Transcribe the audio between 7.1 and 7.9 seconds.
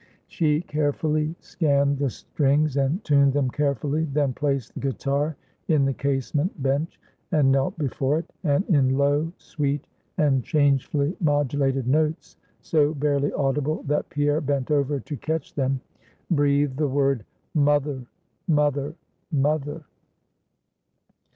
and knelt